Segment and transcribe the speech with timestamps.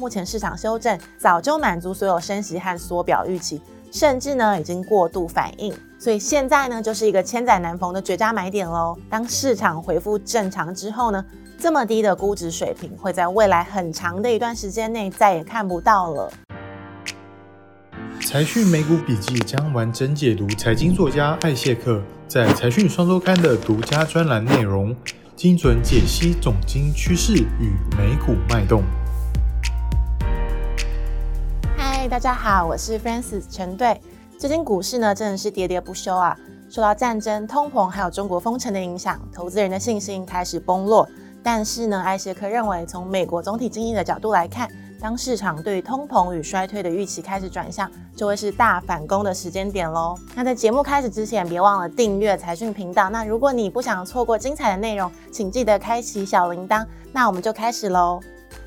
[0.00, 3.62] 目前市场修正早就满足所有升息和缩表预期，
[3.92, 8.98] 甚至呢已经过度反应，所以现在呢就是一个千载难逢的绝佳买点喽。
[9.08, 11.24] 当市场恢复正常之后呢，
[11.56, 16.28] 这么低的估值水平会在未来很长的一段时间内再也看不到了。
[18.20, 24.92] 财讯美股笔记将完整解读财经作家艾谢克在财讯双周刊的独家专栏内容，
[25.36, 28.82] 精准解析总经趋势与美股脉动。
[32.08, 33.98] 大家好，我是 Francis 陈队。
[34.38, 36.36] 最近股市呢真的是喋喋不休啊，
[36.68, 41.08] 受到战争、通膨还有中国封城的影响，投资人的信心开始崩落。
[41.42, 44.68] 但是呢，艾谢克认为，从美国总体经济的角度来看，
[45.00, 50.14] 当市场对通膨与衰退的预期开始转向，就会是大反攻的时间点喽。
[50.34, 53.08] 那在节目开始之前，别忘了订阅财讯频道。
[53.08, 56.84] 那如果你不想错过精彩的内容，请记得开启小铃铛。
[57.12, 58.20] 那我们就开始喽。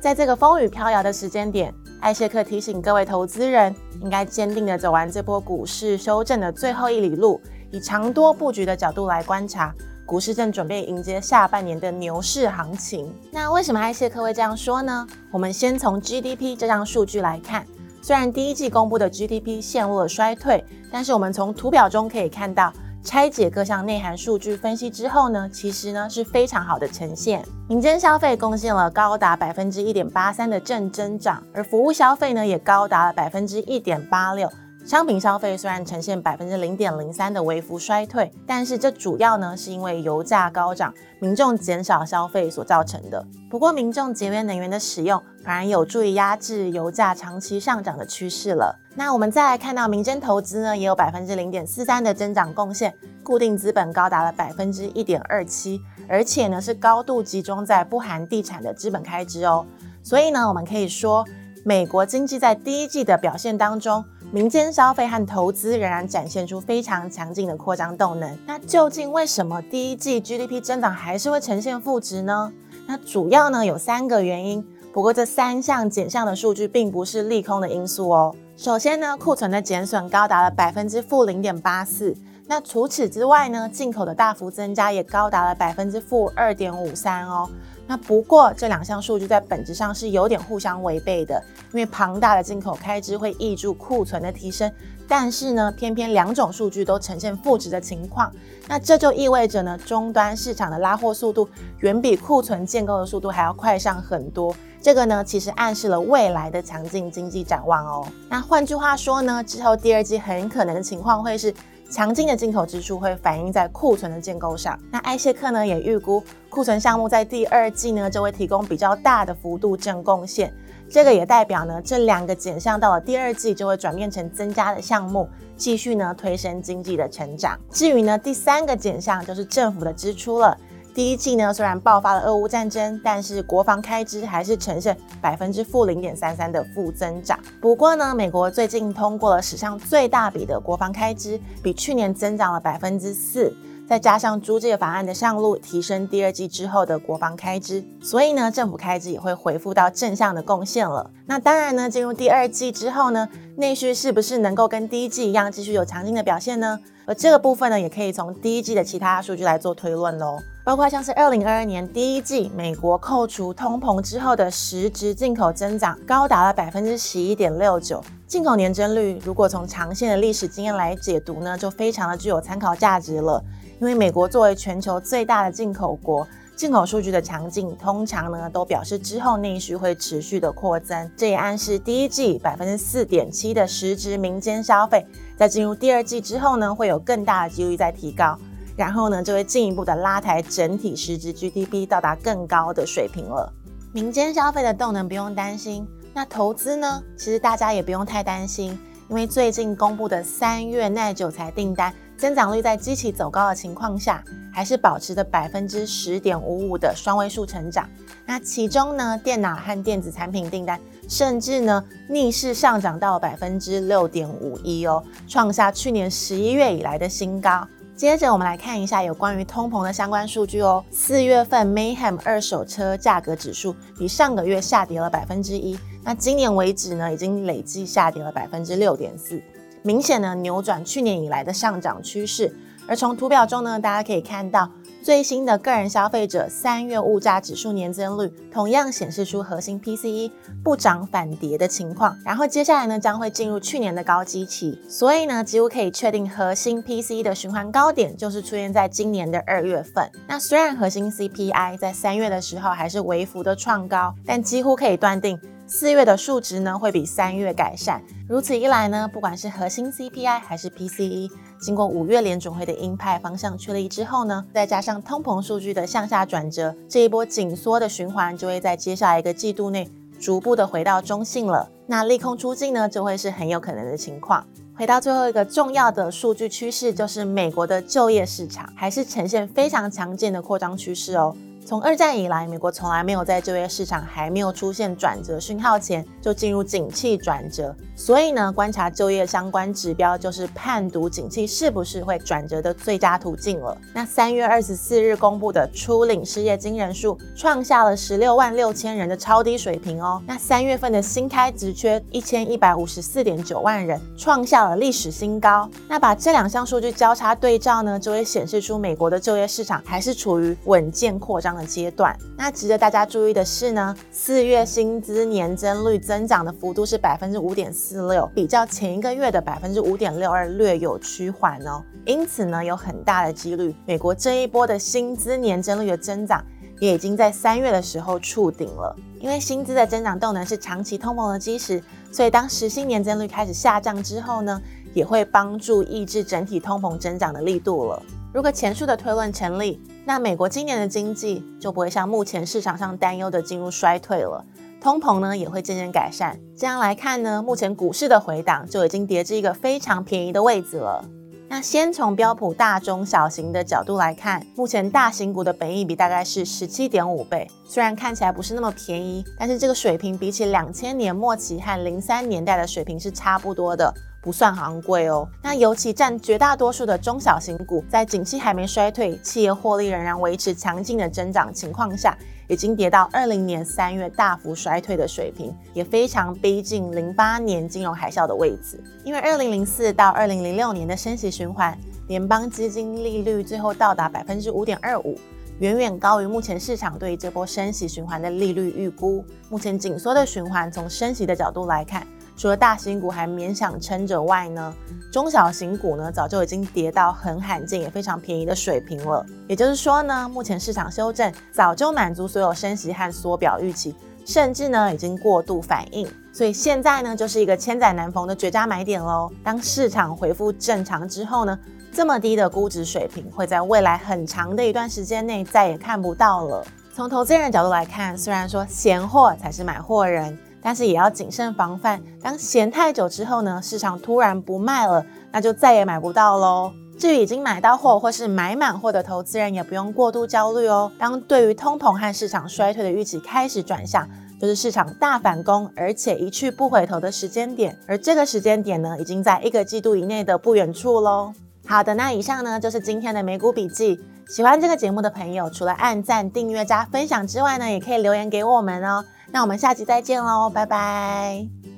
[0.00, 9.72] 在这个风雨飘摇的时间点，艾谢克提醒各位投资人，应该坚定的走完这波股市修正的最后一里路，以长多布局的角度来观察。
[10.04, 13.14] 股市正准备迎接下半年的牛市行情。
[13.30, 15.06] 那为什么艾谢克会这样说呢？
[15.30, 17.64] 我们先从 GDP 这张数据来看。
[18.02, 22.72] 虽然第一季公布的 GDP 陷入了衰退，但是我们从图表中可以看到，
[23.04, 27.44] 拆解各项内涵数据分析之后呢，其实呢是非常好的呈现。
[27.68, 34.48] 民间消费贡献了高达百分之一点八三的正增长，而服务消费呢也高达了百分之一点八六。
[34.84, 43.24] 商品消费虽然呈现百分之零点零三的微幅衰退，但是这主要呢是因为油价高涨，民众减少消费所造成的。
[43.48, 48.76] 不过，民众节约能源的使用反而有助于压制油价长期上涨的趋势了。
[48.96, 59.64] 那我们再来看到民间投资呢，也有百分之零点四三的增长贡献，固定资本高达了百分之一点二七，而且呢是高度集中在不含地产的资本开支哦。
[60.02, 61.24] 所以呢，我们可以说，
[61.64, 64.04] 美国经济在第一季的表现当中。
[64.34, 68.38] 民间消费和投资仍然展现出非常强劲的扩张动能。
[68.46, 72.50] 那究竟为什么第一季 GDP 增长还是会呈现负值呢？
[72.86, 74.66] 那主要呢有三个原因。
[74.90, 78.34] 不过这三项减项的数据并不是利空的因素哦。
[78.56, 82.16] 首先呢，库存的减损高达了百分之负零点八四。
[82.46, 87.48] 那除此之外呢，进口的大幅增加也高达了百分之负二点五三哦。
[87.86, 91.42] 那不过这两项数据在本质上是有点互相违背的，
[91.72, 94.70] 因为庞大的进口开支会抑制库存的提升，
[95.08, 98.32] 但是呢，偏偏两种数据都呈现负值的情况，
[98.68, 101.48] 那这就意味着呢，终端市场的拉货速度
[101.80, 108.06] 远比库存建构的速度还要快上很多，这个呢，其实暗示了未来的强劲经济展望哦。
[108.28, 111.52] 那换句话说呢，之后第二季很可能的情况会是。
[111.92, 114.78] 强劲的进口支出会反映在库存的建构上。
[114.90, 120.50] 那艾谢克呢也预估库存项目在第二季呢就会提供比较大的幅度正贡献。
[120.88, 127.58] 这个也代表呢这两个减项到了第二季就会转变成增加的项目，继续呢推升经济的成长。
[127.70, 130.56] 至于呢第三个减项就是政府的支出了。
[130.94, 137.38] 第一季呢，虽然爆发了俄乌战争，但是国防开支还是呈现百分之负零点三三的负增长。
[137.60, 143.54] 不过呢，美国最近通过了史上最大笔的国防开支，比去年增长了百分之四。
[143.88, 151.10] 再加上租借法案的上路，提升第二季之后的国防开支，所以呢，政府开支也会恢复到正向的贡献了。
[151.26, 156.78] 那当然呢，进入第二季之后呢，内需是不是能够跟第一季一样继续有强劲的表现呢？
[157.04, 160.38] 而这个部分呢，也可以从第一季的其他数据来做推论喽。
[160.64, 173.42] 包括像是二零二二年第一季，美国扣除通膨之后的实质进口增长高达了百分之十一点六九，进口年增率如果从长线的历史经验来解读呢，就非常的具有参考价值了。
[173.80, 176.24] 因为美国作为全球最大的进口国，
[176.54, 185.04] 进口数据的强劲，通常呢都表示之后内需会持续的扩增，这也暗示第一季百分之四点七的实质民间消费，
[185.36, 188.38] 在进入第二季之后呢，会有更大的几率在提高。
[188.82, 193.48] 然后呢，就会进一步的拉抬整体实质 GDP 到达更高的水平了。
[193.92, 197.00] 民间消费的动能不用担心，那投资呢？
[197.16, 198.76] 其实大家也不用太担心，
[199.08, 204.20] 因为最近公布的三月耐久材订单增长率在机器走高的情况下，
[204.52, 207.88] 还是保持着百分之十点五五的双位数成长。
[208.26, 217.64] 那其中呢，电脑和电子产品订单甚至呢逆势上涨到百分之六点五一哦，创下去年十一月以来的新高。
[218.02, 220.84] 接着我们来看一下有关于通膨的相关数据哦。
[220.90, 229.40] 四月份 Mayhem 二手车价格指数比上个月下跌了百分之一，那今年为止呢，已经累计下跌了百分之六点四，
[229.82, 232.52] 明显呢扭转去年以来的上涨趋势。
[232.86, 234.70] 而从图表中呢，大家可以看到。
[235.02, 240.30] 最新的个人消费者三月物价指数年增率同样显示出核心 PCE
[240.62, 250.08] 不涨反跌的情况，然后接下来呢将会进入去年的高基期，所以呢几乎可以确定核心 PCE 的循环高点就是出现在今年的二月份。
[250.28, 255.36] 那虽然核心 CPI 在三月的时候还是微幅的创高，但几乎可以断定。
[255.74, 269.90] 四月的数值呢会比三月改善，如此一来呢，不管是核心 CPI 还是 PCE，经过五月联准会的鹰派方向确立之后呢，再加上通膨数据的向下转折，这一波紧缩的循环就会在接下来一个季度内
[270.20, 271.66] 逐步的回到中性了。
[271.86, 274.46] 那利空出尽呢，就会是很有可能的情况。
[274.76, 281.34] 回到最后一个重要的数据趋势，就是美国的就业市场还是呈现非常强劲的扩张趋势哦。
[281.64, 293.78] 从二战以来，美国从来没有在就业市场还没有出现转折讯号前就进入景气转折，所以呢，观察就业相关指标就是判读景气是不是会转折的最佳途径了。
[293.94, 300.20] 那三月二十四日公布的初领失业金人数创下了十六万六千人的超低水平哦。
[300.26, 305.70] 那三月份的新开职缺一千一百五十四点九万人，创下了历史新高。
[305.88, 311.51] 那把这两项数据交叉对照呢，就会显示出美国的就业市场还是处于稳健扩张。
[311.54, 321.82] 的阶段，那值得大家注意的是呢，四月薪资年增率增长的幅度是百分之五点四六，比较前一个月的百分之五点六二略有趋缓哦。
[322.04, 326.44] 因此呢，有很大的几率，美国这一波的薪资年增率的增长
[326.80, 328.94] 也已经在三月的时候触顶了。
[329.20, 334.60] 因为薪资的增长动能是长期通膨的基石，所以当时薪年增率开始下降之后呢，
[334.94, 338.02] 也会帮助抑制整体通膨增长的力度了。
[338.32, 344.42] 如果前述的推论成立，那美国今年的经济就不会像目前市场上担忧的进入衰退了，
[344.80, 346.40] 通膨呢也会渐渐改善。
[346.56, 351.04] 这样来看呢，目前股市的回档就已经跌至一个非常便宜的位置了。
[351.46, 363.92] 那先从标普大中小型的角度来看，目前大型股的本益比大概是十七点五倍，虽然看起来不是那么便宜，但是这个水平比起两千年末期和零三年代的水平是差不多的。
[364.22, 365.28] 不算昂贵哦。
[365.42, 372.16] 那尤其占绝大多数的中小型股，在景气还没衰退、企业获利仍然维持强劲的增长情况下，
[372.48, 378.82] 已经跌到二零年三月大幅衰退的水平，也非常逼近零八年金融海啸的位置。
[379.04, 381.76] 因为二零零四到二零零六年的升息循环，
[382.06, 385.18] 联邦基金利率最后到达百分之五点二五，
[385.58, 389.24] 远远高于目前市场对于这波升息循环的利率预估。
[389.48, 392.06] 目前紧缩的循环，从升息的角度来看。
[392.36, 394.74] 除了大型股还勉强撑着外呢，
[395.12, 399.24] 中小型股呢早就已经跌到很罕见也非常便宜的水平了。
[399.46, 403.94] 也就是说呢，目前市场修正早就满足所有升息和缩表预期，
[404.24, 406.08] 甚至呢已经过度反应。
[406.32, 409.30] 所以现在呢就是一个千载难逢的绝佳买点喽。
[409.44, 411.56] 当市场恢复正常之后呢，
[411.92, 416.64] 这么低的估值水平会在未来很长的一段时间内再也看不到了。
[416.94, 420.36] 从投资人的角度来看，虽然说闲货才是买货人。
[420.62, 426.72] 但是也要谨慎防范，当闲太久之后呢，市场突然不卖了，那就再也买不到喽。
[426.98, 430.92] 至于已经买到货或是买满货的投资人，也不用过度焦虑哦。
[430.98, 434.08] 当对于通膨和市场衰退的预期开始转向，
[434.40, 437.76] 就是市场大反攻而且一去不回头的时间点。
[437.88, 441.32] 而这个时间点呢，已经在一个季度以内的不远处喽。
[441.66, 443.98] 好的，那以上呢就是今天的美股笔记。
[444.28, 449.04] 喜欢这个节目的朋友，除了按赞、订阅加分享之外呢，也可以留言给我们哦。
[449.32, 451.71] 那我们下期再见喽，拜拜。